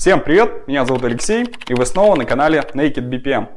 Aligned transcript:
Всем 0.00 0.22
привет, 0.22 0.66
меня 0.66 0.86
зовут 0.86 1.04
Алексей, 1.04 1.44
и 1.68 1.74
вы 1.74 1.84
снова 1.84 2.16
на 2.16 2.24
канале 2.24 2.64
Naked 2.72 3.06
BPM. 3.10 3.48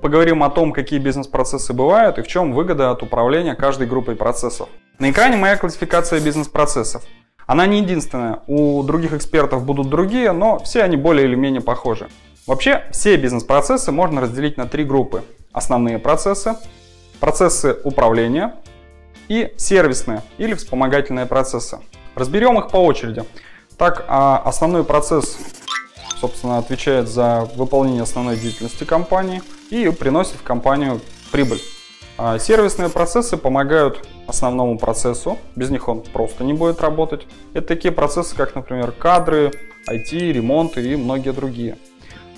Поговорим 0.00 0.42
о 0.42 0.48
том, 0.48 0.72
какие 0.72 0.98
бизнес-процессы 0.98 1.74
бывают 1.74 2.16
и 2.16 2.22
в 2.22 2.26
чем 2.26 2.54
выгода 2.54 2.90
от 2.90 3.02
управления 3.02 3.54
каждой 3.54 3.86
группой 3.86 4.16
процессов. 4.16 4.70
На 4.98 5.10
экране 5.10 5.36
моя 5.36 5.58
классификация 5.58 6.20
бизнес-процессов. 6.20 7.02
Она 7.46 7.66
не 7.66 7.82
единственная, 7.82 8.40
у 8.46 8.82
других 8.82 9.12
экспертов 9.12 9.66
будут 9.66 9.90
другие, 9.90 10.32
но 10.32 10.58
все 10.60 10.84
они 10.84 10.96
более 10.96 11.26
или 11.26 11.34
менее 11.34 11.60
похожи. 11.60 12.08
Вообще, 12.46 12.84
все 12.92 13.14
бизнес-процессы 13.18 13.92
можно 13.92 14.22
разделить 14.22 14.56
на 14.56 14.66
три 14.66 14.84
группы. 14.84 15.22
Основные 15.52 15.98
процессы, 15.98 16.56
процессы 17.20 17.76
управления 17.84 18.54
и 19.28 19.52
сервисные 19.56 20.22
или 20.38 20.54
вспомогательные 20.54 21.26
процессы. 21.26 21.78
Разберем 22.14 22.58
их 22.58 22.70
по 22.70 22.78
очереди. 22.78 23.24
Так, 23.76 24.04
а 24.08 24.38
основной 24.44 24.84
процесс, 24.84 25.38
собственно, 26.20 26.58
отвечает 26.58 27.08
за 27.08 27.48
выполнение 27.56 28.02
основной 28.02 28.36
деятельности 28.36 28.84
компании 28.84 29.42
и 29.70 29.90
приносит 29.90 30.36
в 30.36 30.42
компанию 30.42 31.00
прибыль. 31.30 31.60
А 32.18 32.38
сервисные 32.38 32.88
процессы 32.88 33.36
помогают 33.36 34.08
основному 34.26 34.78
процессу, 34.78 35.38
без 35.54 35.68
них 35.68 35.88
он 35.88 36.00
просто 36.00 36.44
не 36.44 36.54
будет 36.54 36.80
работать. 36.80 37.26
Это 37.52 37.68
такие 37.68 37.92
процессы, 37.92 38.34
как, 38.34 38.54
например, 38.54 38.92
кадры, 38.92 39.52
IT, 39.88 40.32
ремонт 40.32 40.78
и 40.78 40.96
многие 40.96 41.32
другие. 41.32 41.76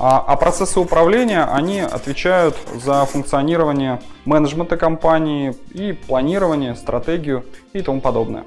А, 0.01 0.21
а 0.25 0.37
процессы 0.37 0.79
управления, 0.79 1.43
они 1.43 1.81
отвечают 1.81 2.57
за 2.73 3.05
функционирование 3.05 4.01
менеджмента 4.25 4.77
компании 4.77 5.57
и 5.73 5.93
планирование, 5.93 6.77
стратегию 6.77 7.45
и 7.73 7.83
тому 7.83 8.01
подобное. 8.01 8.45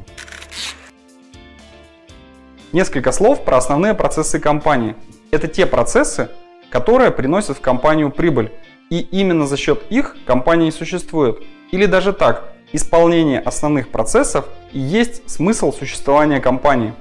Несколько 2.71 3.11
слов 3.11 3.43
про 3.43 3.57
основные 3.57 3.93
процессы 3.93 4.39
компании. 4.39 4.95
Это 5.29 5.49
те 5.49 5.65
процессы, 5.65 6.29
которые 6.69 7.11
приносят 7.11 7.57
в 7.57 7.61
компанию 7.61 8.11
прибыль. 8.11 8.53
И 8.89 8.99
именно 8.99 9.45
за 9.45 9.57
счет 9.57 9.83
их 9.89 10.15
компания 10.25 10.69
и 10.69 10.71
существует. 10.71 11.39
Или 11.71 11.85
даже 11.85 12.13
так, 12.13 12.53
исполнение 12.71 13.39
основных 13.39 13.89
процессов 13.89 14.45
и 14.71 14.79
есть 14.79 15.29
смысл 15.29 15.73
существования 15.73 16.39
компании. 16.39 16.93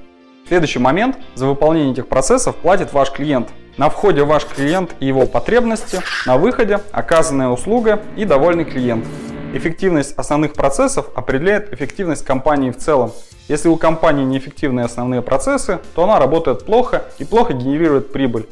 Следующий 0.48 0.81
момент, 0.81 1.19
за 1.37 1.47
выполнение 1.47 1.92
этих 1.92 2.09
процессов 2.09 2.57
платит 2.57 2.92
ваш 2.92 3.12
клиент– 3.12 3.48
на 3.81 3.89
входе 3.89 4.25
ваш 4.25 4.45
клиент 4.45 4.95
и 5.00 5.06
его 5.06 5.27
потребности, 5.27 6.00
на 6.27 6.36
выходе 6.36 6.81
оказанная 6.92 7.48
услуга 7.48 8.03
и 8.14 8.27
довольный 8.27 8.67
клиент. 8.67 9.06
Эффективность 9.55 10.12
основных 10.19 10.53
процессов 10.53 11.06
определяет 11.14 11.73
эффективность 11.73 12.23
компании 12.23 12.73
в 12.73 12.77
целом. 12.77 13.12
Если 13.48 13.70
у 13.70 13.78
компании 13.78 14.25
неэффективные 14.27 14.84
основные 14.84 15.23
процессы, 15.23 15.78
то 15.95 16.05
она 16.05 16.19
работает 16.19 16.67
плохо 16.67 17.05
и 17.19 17.25
плохо 17.25 17.55
генерирует 17.55 18.12
прибыль. 18.12 18.47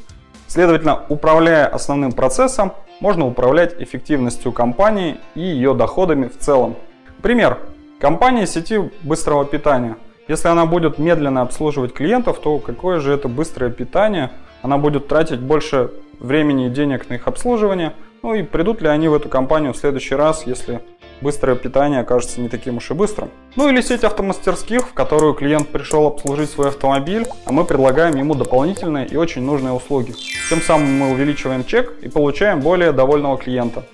Следовательно, 0.46 1.02
управляя 1.10 1.66
основным 1.66 2.12
процессом, 2.12 2.72
можно 3.00 3.26
управлять 3.26 3.74
эффективностью 3.82 4.50
компании 4.50 5.18
и 5.34 5.42
ее 5.42 5.74
доходами 5.74 6.28
в 6.28 6.38
целом. 6.38 6.74
Пример. 7.20 7.58
Компания 8.00 8.46
сети 8.46 8.90
быстрого 9.02 9.44
питания. 9.44 9.98
Если 10.26 10.48
она 10.48 10.64
будет 10.64 10.98
медленно 10.98 11.42
обслуживать 11.42 11.92
клиентов, 11.92 12.38
то 12.40 12.58
какое 12.60 13.00
же 13.00 13.12
это 13.12 13.28
быстрое 13.28 13.70
питание– 13.70 14.30
она 14.62 14.78
будет 14.78 15.08
тратить 15.08 15.40
больше 15.40 15.90
времени 16.20 16.66
и 16.66 16.70
денег 16.70 17.08
на 17.08 17.14
их 17.14 17.26
обслуживание. 17.28 17.94
Ну 18.22 18.34
и 18.34 18.42
придут 18.42 18.82
ли 18.82 18.88
они 18.88 19.08
в 19.08 19.14
эту 19.14 19.28
компанию 19.28 19.72
в 19.72 19.76
следующий 19.76 20.14
раз, 20.14 20.46
если 20.46 20.80
быстрое 21.20 21.56
питание 21.56 22.00
окажется 22.00 22.40
не 22.40 22.48
таким 22.48 22.78
уж 22.78 22.90
и 22.90 22.94
быстрым. 22.94 23.30
Ну 23.56 23.68
или 23.68 23.80
сеть 23.80 24.04
автомастерских, 24.04 24.88
в 24.88 24.92
которую 24.92 25.34
клиент 25.34 25.68
пришел 25.68 26.06
обслужить 26.06 26.50
свой 26.50 26.68
автомобиль, 26.68 27.26
а 27.44 27.52
мы 27.52 27.64
предлагаем 27.64 28.16
ему 28.16 28.34
дополнительные 28.34 29.06
и 29.06 29.16
очень 29.16 29.42
нужные 29.42 29.72
услуги. 29.72 30.14
Тем 30.50 30.60
самым 30.60 30.98
мы 30.98 31.12
увеличиваем 31.12 31.64
чек 31.64 31.92
и 32.02 32.08
получаем 32.08 32.60
более 32.60 32.92
довольного 32.92 33.36
клиента. 33.38 33.84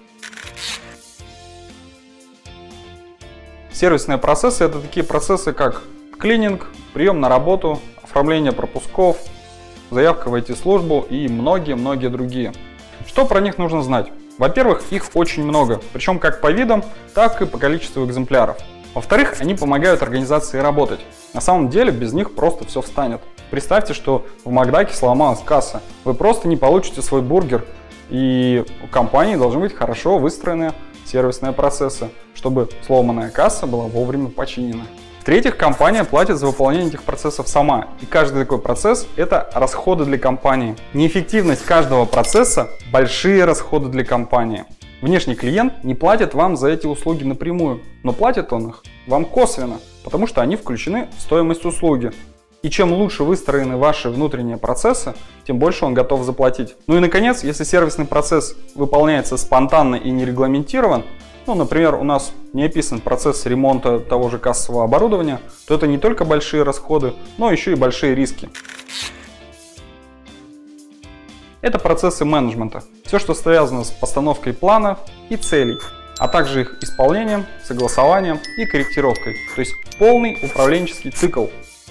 Сервисные 3.72 4.19
процессы 4.19 4.65
это 4.65 4.81
такие 4.81 5.05
процессы, 5.05 5.53
как 5.53 5.83
клининг, 6.19 6.69
прием 6.93 7.21
на 7.21 7.28
работу, 7.28 7.81
оформление 8.03 8.53
пропусков, 8.53 9.19
заявка 9.91 10.28
в 10.28 10.34
IT-службу 10.34 11.06
и 11.09 11.28
многие-многие 11.28 12.09
другие. 12.09 12.53
Что 13.06 13.25
про 13.25 13.41
них 13.41 13.59
нужно 13.59 13.83
знать? 13.83 14.11
Во-первых, 14.39 14.83
их 14.91 15.05
очень 15.15 15.45
много, 15.45 15.81
причем 15.93 16.19
как 16.19 16.41
по 16.41 16.50
видам, 16.50 16.84
так 17.15 17.41
и 17.41 17.47
по 17.47 17.59
количеству 17.59 18.05
экземпляров. 18.05 18.56
Во-вторых, 18.95 19.37
они 19.41 19.55
помогают 19.55 20.03
организации 20.03 20.59
работать. 20.59 21.00
На 21.33 21.41
самом 21.41 21.69
деле 21.69 21.91
без 21.91 22.12
них 22.12 22.34
просто 22.34 22.65
все 22.67 22.81
встанет. 22.81 23.21
Представьте, 23.50 23.93
что 23.93 24.25
в 24.45 24.50
Макдаке 24.50 24.95
сломалась 24.95 25.41
касса. 25.41 25.83
Вы 26.05 26.15
просто 26.15 26.49
не 26.49 26.56
получите 26.56 27.03
свой 27.03 27.22
бургер. 27.22 27.65
И 28.11 28.65
у 28.83 28.87
компании 28.87 29.37
должны 29.37 29.61
быть 29.61 29.75
хорошо 29.75 30.19
выстроенные 30.19 30.72
сервисные 31.05 31.53
процессы, 31.53 32.11
чтобы 32.34 32.69
сломанная 32.87 33.31
касса 33.31 33.66
была 33.66 33.84
вовремя 33.84 34.28
починена. 34.28 34.84
В-третьих, 35.25 35.57
компания 35.57 36.05
платит 36.05 36.37
за 36.37 36.49
выполнение 36.49 36.89
этих 36.89 37.03
процессов 37.03 37.49
сама. 37.49 37.89
И 38.03 38.05
каждый 38.05 38.41
такой 38.41 38.59
процесс– 38.59 39.07
это 39.17 39.49
расходы 39.55 40.05
для 40.05 40.19
компании. 40.19 40.77
Неэффективность 40.93 41.65
каждого 41.65 42.05
процесса– 42.05 42.69
большие 42.93 43.47
расходы 43.47 43.89
для 43.89 44.05
компании. 44.05 44.67
Внешний 45.01 45.34
клиент 45.34 45.83
не 45.83 45.95
платит 45.95 46.34
вам 46.34 46.59
за 46.59 46.69
эти 46.69 46.87
услуги 46.87 47.25
напрямую, 47.25 47.81
но 48.03 48.13
платит 48.13 48.53
он 48.53 48.69
их 48.69 48.83
вам 49.07 49.25
косвенно, 49.25 49.79
потому 50.05 50.27
что 50.27 50.43
они 50.43 50.57
включены 50.57 51.09
в 51.17 51.23
стоимость 51.23 51.65
услуги. 51.65 52.13
И 52.61 52.69
чем 52.69 52.93
лучше 52.93 53.25
выстроены 53.25 53.79
ваши 53.79 54.11
внутренние 54.11 54.59
процессы, 54.59 55.15
тем 55.47 55.59
больше 55.59 55.87
он 55.87 55.95
готов 55.95 56.23
заплатить. 56.25 56.77
Ну 56.87 56.99
и 56.99 57.01
наконец, 57.01 57.43
если 57.43 57.65
сервисный 57.65 58.05
процесс 58.05 58.55
выполняется 58.75 59.39
спонтанно 59.39 59.97
и 59.97 60.11
не 60.11 60.27
регламентирован, 60.27 61.03
ну, 61.47 61.55
например, 61.55 61.94
у 61.94 62.05
нас 62.05 62.32
не 62.53 62.65
описан 62.65 63.00
процесс 63.00 63.44
ремонта 63.47 64.00
того 64.00 64.31
же 64.31 64.38
кассового 64.38 64.84
оборудования, 64.84 65.41
то 65.66 65.75
это 65.75 65.87
не 65.87 65.99
только 65.99 66.25
большие 66.25 66.62
расходы, 66.62 67.15
но 67.38 67.50
еще 67.50 67.72
и 67.72 67.75
большие 67.75 68.15
риски. 68.15 68.49
Это 71.60 71.78
процессы 71.78 72.25
менеджмента. 72.25 72.84
Все, 73.04 73.19
что 73.19 73.34
связано 73.34 73.84
с 73.84 73.91
постановкой 73.91 74.53
планов 74.53 74.99
и 75.31 75.37
целей, 75.37 75.78
а 76.19 76.28
также 76.28 76.62
их 76.62 76.83
исполнением, 76.83 77.47
согласованием 77.65 78.38
и 78.59 78.66
корректировкой. 78.66 79.37
То 79.54 79.60
есть 79.60 79.75
полный 79.99 80.38
управленческий 80.43 81.10
цикл. 81.10 81.47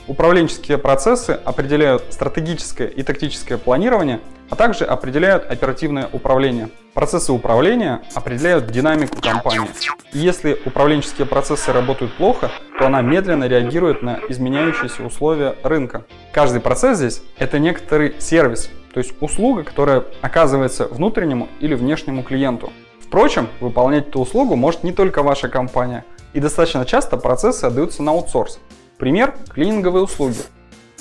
Управленческие 0.08 0.78
процессы 0.78 1.32
определяют 1.32 2.04
стратегическое 2.12 2.88
и 2.88 3.04
тактическое 3.04 3.58
планирование, 3.58 4.20
а 4.54 4.56
также 4.56 4.86
определяют 4.86 5.50
оперативное 5.50 6.08
управление. 6.14 6.70
Процессы 6.94 7.32
управления 7.34 8.04
определяют 8.14 8.68
динамику 8.68 9.20
компании. 9.20 9.68
И 10.14 10.20
если 10.20 10.62
управленческие 10.64 11.26
процессы 11.26 11.74
работают 11.74 12.14
плохо, 12.14 12.52
то 12.78 12.86
она 12.86 13.02
медленно 13.02 13.46
реагирует 13.46 14.04
на 14.04 14.20
изменяющиеся 14.30 15.02
условия 15.02 15.56
рынка. 15.64 16.06
Каждый 16.32 16.62
процесс 16.62 17.00
здесь– 17.00 17.24
это 17.40 17.58
некоторый 17.58 18.14
сервис, 18.20 18.70
то 18.94 19.00
есть 19.00 19.16
услуга, 19.22 19.64
которая 19.64 20.04
оказывается 20.22 20.86
внутреннему 20.86 21.50
или 21.60 21.74
внешнему 21.74 22.22
клиенту. 22.22 22.72
Впрочем, 23.00 23.50
выполнять 23.60 24.10
эту 24.10 24.20
услугу 24.20 24.56
может 24.56 24.84
не 24.84 24.92
только 24.92 25.24
ваша 25.24 25.50
компания, 25.50 26.06
и 26.34 26.40
достаточно 26.40 26.86
часто 26.86 27.18
процессы 27.18 27.66
отдаются 27.66 28.04
на 28.04 28.12
аутсорс. 28.12 28.60
Пример– 29.00 29.34
клининговые 29.52 30.04
услуги. 30.04 30.38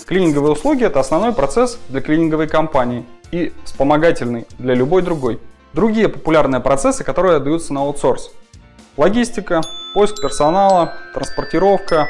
Клининговые 0.07 0.53
услуги– 0.53 0.85
это 0.87 1.01
основной 1.01 1.35
процесс 1.35 1.79
для 1.91 2.01
клининговой 2.01 2.49
компании 2.49 3.05
и 3.33 3.53
вспомогательный 3.65 4.47
для 4.59 4.75
любой 4.75 5.03
другой. 5.03 5.41
Другие 5.73 6.09
популярные 6.09 6.61
процессы, 6.61 7.03
которые 7.03 7.37
отдаются 7.37 7.73
на 7.73 7.81
аутсорс. 7.81 8.31
Логистика, 8.99 9.63
поиск 9.95 10.21
персонала, 10.21 10.93
транспортировка, 11.15 12.09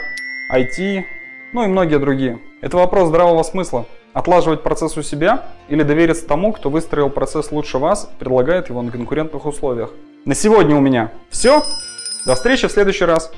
IT, 0.52 1.04
ну 1.52 1.64
и 1.64 1.68
многие 1.68 1.98
другие. 1.98 2.40
Это 2.60 2.76
вопрос 2.76 3.08
здравого 3.08 3.44
смысла. 3.44 3.86
Отлаживать 4.12 4.62
процесс 4.62 4.96
у 4.98 5.02
себя 5.02 5.44
или 5.68 5.84
довериться 5.84 6.26
тому, 6.26 6.52
кто 6.52 6.68
выстроил 6.68 7.08
процесс 7.08 7.52
лучше 7.52 7.78
вас 7.78 8.10
и 8.12 8.18
предлагает 8.18 8.68
его 8.68 8.82
на 8.82 8.90
конкурентных 8.90 9.46
условиях. 9.46 9.90
На 10.24 10.34
сегодня 10.34 10.76
у 10.76 10.80
меня 10.80 11.12
все. 11.30 11.62
До 12.26 12.34
встречи 12.34 12.66
в 12.66 12.72
следующий 12.72 13.04
раз. 13.04 13.32